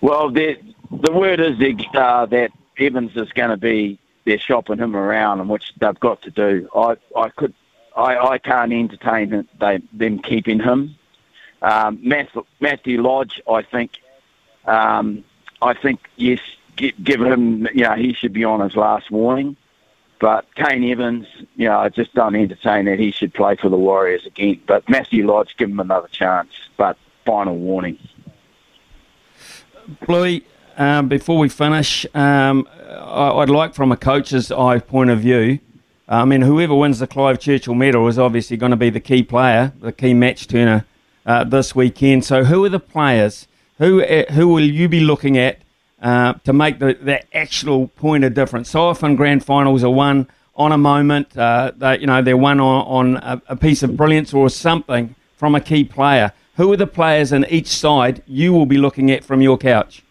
Well, 0.00 0.30
the 0.30 0.56
the 0.90 1.12
word 1.12 1.40
is 1.40 1.54
uh, 1.94 2.26
that 2.26 2.50
Evans 2.78 3.12
is 3.16 3.32
going 3.32 3.50
to 3.50 3.56
be 3.56 3.98
they're 4.24 4.38
shopping 4.38 4.78
him 4.78 4.94
around, 4.94 5.40
and 5.40 5.48
which 5.48 5.72
they've 5.80 5.98
got 5.98 6.22
to 6.22 6.30
do. 6.30 6.68
I 6.74 6.96
I 7.16 7.30
could 7.30 7.54
I, 7.96 8.16
I 8.16 8.38
can't 8.38 8.72
entertain 8.72 9.48
they, 9.58 9.80
them 9.92 10.20
keeping 10.20 10.60
him. 10.60 10.94
Um, 11.62 12.00
Matthew, 12.60 13.02
Lodge, 13.02 13.40
I 13.50 13.62
think, 13.62 14.00
um, 14.66 15.24
I 15.60 15.74
think 15.74 16.00
yes, 16.16 16.40
give 16.76 17.20
him. 17.20 17.66
You 17.74 17.84
know, 17.84 17.94
he 17.94 18.12
should 18.12 18.32
be 18.32 18.44
on 18.44 18.60
his 18.60 18.76
last 18.76 19.10
warning. 19.10 19.56
But 20.20 20.52
Kane 20.56 20.90
Evans, 20.90 21.26
you 21.56 21.68
know, 21.68 21.78
I 21.78 21.90
just 21.90 22.12
don't 22.12 22.34
entertain 22.34 22.86
that 22.86 22.98
he 22.98 23.12
should 23.12 23.32
play 23.32 23.54
for 23.54 23.68
the 23.68 23.76
Warriors 23.76 24.26
again. 24.26 24.60
But 24.66 24.88
Matthew 24.88 25.26
Lodge, 25.26 25.56
give 25.56 25.70
him 25.70 25.78
another 25.78 26.08
chance. 26.08 26.50
But 26.76 26.96
final 27.24 27.56
warning. 27.56 27.98
Bluey, 30.06 30.44
um, 30.76 31.08
before 31.08 31.38
we 31.38 31.48
finish, 31.48 32.04
um, 32.14 32.68
I, 32.88 33.32
would 33.32 33.50
like 33.50 33.74
from 33.74 33.92
a 33.92 33.96
coach's 33.96 34.50
eye 34.50 34.80
point 34.80 35.10
of 35.10 35.20
view. 35.20 35.60
I 36.08 36.24
mean, 36.24 36.42
whoever 36.42 36.74
wins 36.74 36.98
the 36.98 37.06
Clive 37.06 37.38
Churchill 37.38 37.74
Medal 37.74 38.08
is 38.08 38.18
obviously 38.18 38.56
going 38.56 38.70
to 38.70 38.76
be 38.76 38.90
the 38.90 39.00
key 39.00 39.22
player, 39.22 39.72
the 39.80 39.92
key 39.92 40.14
match 40.14 40.48
turner 40.48 40.84
uh, 41.28 41.44
this 41.44 41.74
weekend. 41.74 42.24
So, 42.24 42.42
who 42.44 42.64
are 42.64 42.68
the 42.68 42.80
players? 42.80 43.46
Who 43.78 44.02
uh, 44.02 44.32
who 44.32 44.48
will 44.48 44.64
you 44.64 44.88
be 44.88 45.00
looking 45.00 45.38
at 45.38 45.58
uh, 46.02 46.32
to 46.44 46.52
make 46.52 46.80
the, 46.80 46.94
the 46.94 47.36
actual 47.36 47.88
point 47.88 48.24
of 48.24 48.34
difference? 48.34 48.70
So 48.70 48.80
often, 48.80 49.14
grand 49.14 49.44
finals 49.44 49.84
are 49.84 49.90
won 49.90 50.26
on 50.56 50.72
a 50.72 50.78
moment. 50.78 51.36
Uh, 51.36 51.70
they, 51.76 52.00
you 52.00 52.06
know, 52.06 52.22
they're 52.22 52.36
won 52.36 52.58
on, 52.58 52.86
on 52.86 53.16
a, 53.22 53.42
a 53.50 53.56
piece 53.56 53.84
of 53.84 53.96
brilliance 53.96 54.34
or 54.34 54.50
something 54.50 55.14
from 55.36 55.54
a 55.54 55.60
key 55.60 55.84
player. 55.84 56.32
Who 56.56 56.72
are 56.72 56.76
the 56.76 56.88
players 56.88 57.30
in 57.30 57.46
each 57.48 57.68
side 57.68 58.22
you 58.26 58.52
will 58.52 58.66
be 58.66 58.78
looking 58.78 59.10
at 59.12 59.22
from 59.22 59.40
your 59.40 59.56
couch? 59.56 60.02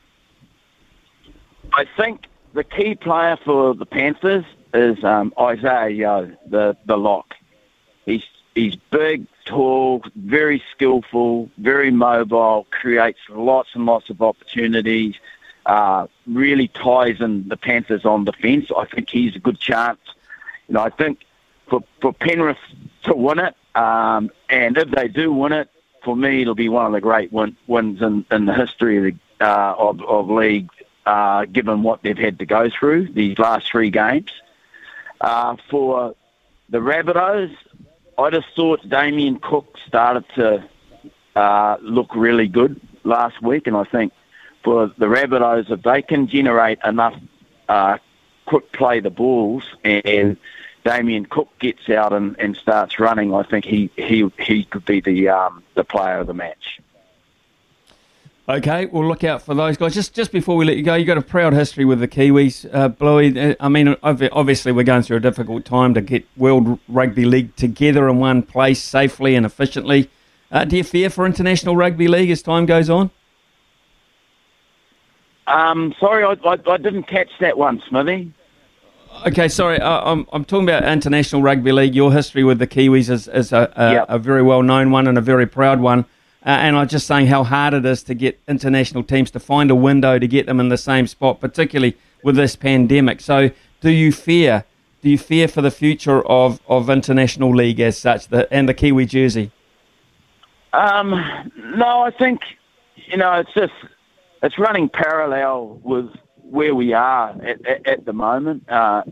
I 1.73 1.85
think 1.97 2.27
the 2.53 2.63
key 2.63 2.95
player 2.95 3.37
for 3.43 3.73
the 3.73 3.85
Panthers 3.85 4.45
is 4.73 5.03
um, 5.03 5.33
Isaah 5.37 5.89
Yeo, 5.89 6.31
the 6.45 6.77
the 6.85 6.95
lock. 6.95 7.33
He's 8.05 8.23
he's 8.55 8.75
big, 8.91 9.27
tall, 9.47 10.03
very 10.15 10.61
skillful, 10.71 11.49
very 11.57 11.91
mobile, 11.91 12.67
creates 12.69 13.19
lots 13.29 13.69
and 13.73 13.85
lots 13.85 14.09
of 14.09 14.21
opportunities, 14.21 15.15
uh, 15.65 16.07
really 16.25 16.67
ties 16.67 17.21
in 17.21 17.47
the 17.47 17.57
Panthers 17.57 18.05
on 18.05 18.25
defence. 18.25 18.69
I 18.75 18.85
think 18.85 19.09
he's 19.09 19.35
a 19.35 19.39
good 19.39 19.59
chance. 19.59 19.99
You 20.67 20.75
know, 20.75 20.81
I 20.81 20.89
think 20.89 21.25
for, 21.67 21.83
for 22.01 22.13
Penrith 22.13 22.57
to 23.03 23.13
win 23.15 23.39
it, 23.39 23.55
um, 23.75 24.31
and 24.49 24.77
if 24.77 24.91
they 24.91 25.07
do 25.07 25.31
win 25.31 25.53
it, 25.53 25.69
for 26.03 26.15
me, 26.15 26.41
it'll 26.41 26.55
be 26.55 26.69
one 26.69 26.85
of 26.85 26.91
the 26.91 27.01
great 27.01 27.31
win, 27.33 27.57
wins 27.67 28.01
in, 28.01 28.25
in 28.31 28.45
the 28.45 28.53
history 28.53 28.97
of, 28.97 29.03
the, 29.03 29.45
uh, 29.45 29.75
of, 29.77 30.01
of 30.01 30.29
league, 30.29 30.69
uh, 31.05 31.45
given 31.45 31.83
what 31.83 32.01
they've 32.01 32.17
had 32.17 32.39
to 32.39 32.45
go 32.45 32.69
through 32.69 33.07
these 33.09 33.37
last 33.39 33.71
three 33.71 33.89
games. 33.89 34.31
Uh, 35.19 35.55
for 35.69 36.15
the 36.69 36.77
Rabbitohs, 36.77 37.55
I 38.17 38.29
just 38.31 38.47
thought 38.55 38.87
Damien 38.87 39.39
Cook 39.39 39.77
started 39.87 40.25
to 40.35 40.67
uh, 41.35 41.77
look 41.81 42.15
really 42.15 42.47
good 42.47 42.81
last 43.03 43.41
week, 43.41 43.67
and 43.67 43.77
I 43.77 43.83
think 43.83 44.11
for 44.63 44.87
the 44.97 45.05
Rabbitohs, 45.05 45.69
if 45.69 45.83
they 45.83 46.01
can 46.01 46.27
generate 46.27 46.79
enough 46.83 47.15
uh, 47.69 47.99
quick 48.45 48.71
play 48.71 48.99
the 48.99 49.11
balls 49.11 49.63
and 49.83 50.37
Damien 50.83 51.25
Cook 51.25 51.49
gets 51.59 51.89
out 51.89 52.13
and, 52.13 52.35
and 52.39 52.55
starts 52.55 52.99
running, 52.99 53.33
I 53.33 53.43
think 53.43 53.65
he, 53.65 53.91
he, 53.95 54.31
he 54.39 54.63
could 54.63 54.85
be 54.85 55.01
the 55.01 55.29
um, 55.29 55.63
the 55.75 55.83
player 55.83 56.17
of 56.17 56.27
the 56.27 56.33
match. 56.33 56.79
Okay, 58.49 58.85
we'll 58.85 59.05
look 59.05 59.25
out 59.25 59.41
for 59.41 59.53
those 59.53 59.75
guys. 59.75 59.93
Just 59.93 60.13
just 60.13 60.31
before 60.31 60.55
we 60.55 60.63
let 60.63 60.77
you 60.77 60.83
go, 60.83 60.95
you've 60.95 61.05
got 61.07 61.17
a 61.17 61.21
proud 61.21 61.51
history 61.51 61.83
with 61.83 61.99
the 61.99 62.07
Kiwis, 62.07 62.65
uh, 62.73 62.87
Bluey. 62.87 63.37
Uh, 63.37 63.55
I 63.59 63.67
mean, 63.67 63.97
obviously 64.01 64.71
we're 64.71 64.83
going 64.83 65.01
through 65.01 65.17
a 65.17 65.21
difficult 65.21 65.65
time 65.65 65.93
to 65.95 66.01
get 66.01 66.25
World 66.37 66.79
Rugby 66.87 67.25
League 67.25 67.57
together 67.57 68.07
in 68.07 68.19
one 68.19 68.41
place 68.43 68.81
safely 68.81 69.35
and 69.35 69.45
efficiently. 69.45 70.09
Uh, 70.49 70.63
do 70.63 70.77
you 70.77 70.85
fear 70.85 71.09
for 71.09 71.25
international 71.25 71.75
rugby 71.75 72.07
league 72.07 72.29
as 72.29 72.41
time 72.41 72.65
goes 72.65 72.89
on? 72.89 73.11
Um, 75.47 75.93
sorry, 75.99 76.23
I, 76.23 76.37
I, 76.49 76.57
I 76.71 76.77
didn't 76.77 77.03
catch 77.03 77.29
that 77.41 77.57
one, 77.57 77.83
Smithy. 77.89 78.31
Okay, 79.25 79.49
sorry. 79.49 79.81
Uh, 79.81 80.09
I'm 80.09 80.25
I'm 80.31 80.45
talking 80.45 80.69
about 80.69 80.85
international 80.85 81.41
rugby 81.41 81.73
league. 81.73 81.95
Your 81.95 82.13
history 82.13 82.45
with 82.45 82.59
the 82.59 82.67
Kiwis 82.67 83.09
is, 83.09 83.27
is 83.27 83.51
a, 83.51 83.73
a, 83.75 83.91
yep. 83.91 84.05
a 84.07 84.17
very 84.17 84.41
well 84.41 84.63
known 84.63 84.91
one 84.91 85.05
and 85.05 85.17
a 85.17 85.21
very 85.21 85.47
proud 85.47 85.81
one. 85.81 86.05
Uh, 86.47 86.51
and 86.51 86.77
I'm 86.77 86.87
just 86.87 87.07
saying 87.07 87.27
how 87.27 87.43
hard 87.43 87.73
it 87.73 87.85
is 87.85 88.03
to 88.03 88.13
get 88.13 88.39
international 88.47 89.03
teams 89.03 89.29
to 89.31 89.39
find 89.39 89.69
a 89.69 89.75
window 89.75 90.17
to 90.17 90.27
get 90.29 90.45
them 90.45 90.61
in 90.61 90.69
the 90.69 90.77
same 90.77 91.05
spot, 91.05 91.41
particularly 91.41 91.97
with 92.23 92.37
this 92.37 92.55
pandemic. 92.55 93.19
So, 93.19 93.51
do 93.81 93.89
you 93.89 94.13
fear? 94.13 94.63
Do 95.01 95.09
you 95.09 95.17
fear 95.17 95.49
for 95.49 95.61
the 95.61 95.69
future 95.69 96.25
of, 96.25 96.61
of 96.69 96.89
international 96.89 97.53
league 97.53 97.81
as 97.81 97.97
such, 97.97 98.29
the, 98.29 98.51
and 98.51 98.67
the 98.67 98.73
Kiwi 98.73 99.05
jersey? 99.05 99.51
Um, 100.71 101.11
no, 101.75 102.03
I 102.03 102.11
think 102.11 102.39
you 102.95 103.17
know 103.17 103.33
it's 103.33 103.53
just 103.53 103.73
it's 104.41 104.57
running 104.57 104.87
parallel 104.87 105.81
with 105.83 106.09
where 106.37 106.73
we 106.73 106.93
are 106.93 107.31
at, 107.43 107.65
at, 107.65 107.87
at 107.87 108.05
the 108.05 108.13
moment. 108.13 108.69
Uh, 108.69 109.03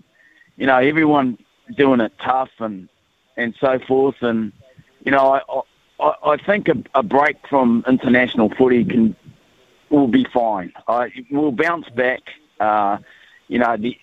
you 0.55 0.67
know, 0.67 0.77
everyone 0.77 1.37
doing 1.75 1.99
it 1.99 2.13
tough 2.23 2.51
and 2.59 2.87
and 3.35 3.53
so 3.59 3.77
forth, 3.85 4.15
and 4.21 4.53
you 5.03 5.11
know, 5.11 5.33
I 5.33 5.61
I, 5.99 6.13
I 6.23 6.37
think 6.37 6.67
a, 6.67 6.75
a, 6.93 7.03
break 7.03 7.47
from 7.47 7.83
international 7.87 8.49
footy 8.49 8.83
can 8.85 9.15
will 9.89 10.07
be 10.07 10.25
fine. 10.25 10.73
I, 10.87 11.11
we'll 11.31 11.51
bounce 11.51 11.89
back. 11.89 12.21
Uh, 12.59 12.97
you 13.47 13.59
know, 13.59 13.77
the, 13.77 13.97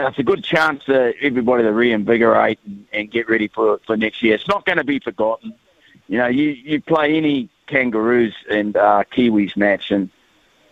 know, 0.00 0.06
it's 0.06 0.18
a 0.18 0.22
good 0.22 0.44
chance 0.44 0.84
for 0.84 1.12
everybody 1.20 1.64
to 1.64 1.72
reinvigorate 1.72 2.58
and, 2.64 2.86
and 2.92 3.10
get 3.10 3.28
ready 3.28 3.48
for, 3.48 3.80
for 3.86 3.96
next 3.96 4.22
year. 4.22 4.34
It's 4.34 4.48
not 4.48 4.64
going 4.64 4.78
to 4.78 4.84
be 4.84 5.00
forgotten. 5.00 5.54
You 6.08 6.18
know, 6.18 6.26
you, 6.28 6.50
you 6.50 6.80
play 6.80 7.16
any 7.16 7.48
Kangaroos 7.66 8.34
and 8.50 8.76
uh, 8.76 9.04
Kiwis 9.12 9.56
match 9.56 9.90
and 9.90 10.10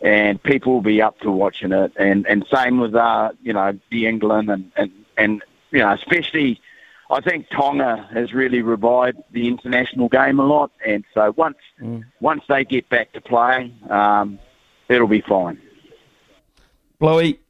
and 0.02 0.42
people 0.42 0.73
will 0.73 0.80
be 0.80 1.02
up 1.02 1.18
to 1.20 1.30
watching 1.30 1.73
it. 1.73 1.92
And, 1.97 2.26
and 2.26 2.47
same 2.50 2.80
with, 2.80 2.94
uh, 2.94 3.32
you 3.42 3.52
know, 3.52 3.78
the 3.90 4.06
England 4.06 4.50
and, 4.50 4.73
and, 4.75 4.90
and, 5.18 5.42
you 5.73 5.80
know, 5.80 5.92
especially 5.92 6.61
I 7.11 7.21
think 7.21 7.47
Tonga 7.50 8.09
has 8.14 8.33
really 8.33 8.62
revived 8.62 9.19
the 9.33 9.49
international 9.49 10.09
game 10.09 10.38
a 10.38 10.47
lot, 10.47 10.71
and 10.87 11.05
so 11.12 11.35
once 11.37 11.57
mm. 11.83 12.05
once 12.21 12.43
they 12.49 12.64
get 12.64 12.88
back 12.88 13.12
to 13.14 13.21
play, 13.21 13.75
um, 13.90 14.38
it'll 14.88 15.09
be 15.09 15.21
fine. 15.21 15.61
Bluey, 17.00 17.40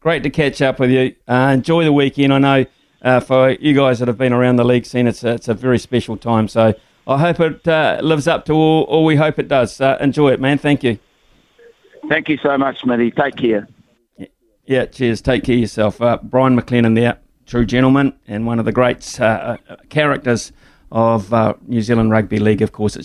great 0.00 0.22
to 0.22 0.30
catch 0.30 0.60
up 0.60 0.78
with 0.78 0.90
you. 0.90 1.14
Uh, 1.26 1.52
enjoy 1.54 1.84
the 1.84 1.92
weekend. 1.92 2.34
I 2.34 2.38
know 2.38 2.66
uh, 3.00 3.20
for 3.20 3.52
you 3.52 3.74
guys 3.74 4.00
that 4.00 4.08
have 4.08 4.18
been 4.18 4.34
around 4.34 4.56
the 4.56 4.64
league 4.64 4.84
scene, 4.84 5.06
it's 5.06 5.24
a, 5.24 5.30
it's 5.30 5.48
a 5.48 5.54
very 5.54 5.78
special 5.78 6.18
time. 6.18 6.46
So 6.46 6.74
I 7.06 7.18
hope 7.18 7.40
it 7.40 7.66
uh, 7.66 8.00
lives 8.02 8.28
up 8.28 8.44
to 8.46 8.52
all, 8.52 8.82
all 8.82 9.04
we 9.06 9.16
hope 9.16 9.38
it 9.38 9.48
does. 9.48 9.80
Uh, 9.80 9.96
enjoy 9.98 10.32
it, 10.32 10.40
man. 10.40 10.58
Thank 10.58 10.82
you. 10.84 10.98
Thank 12.10 12.28
you 12.28 12.36
so 12.42 12.58
much, 12.58 12.80
Smithy. 12.80 13.12
Take 13.12 13.36
care. 13.36 13.66
Yeah, 14.66 14.84
cheers. 14.86 15.22
Take 15.22 15.44
care 15.44 15.54
of 15.54 15.60
yourself. 15.60 16.02
Uh, 16.02 16.18
Brian 16.22 16.60
McLennan 16.60 16.94
there 16.96 17.18
true 17.46 17.64
gentleman 17.64 18.12
and 18.26 18.46
one 18.46 18.58
of 18.58 18.64
the 18.64 18.72
great 18.72 19.20
uh, 19.20 19.56
uh, 19.68 19.76
characters 19.88 20.52
of 20.90 21.32
uh, 21.32 21.54
New 21.66 21.82
Zealand 21.82 22.10
Rugby 22.10 22.38
League. 22.38 22.62
Of 22.62 22.72
course, 22.72 22.96
it's 22.96 23.04